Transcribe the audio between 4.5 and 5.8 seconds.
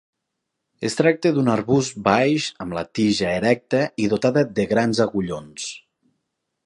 de grans agullons.